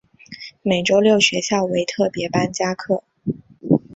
[0.63, 3.03] 每周六学校为特別班加课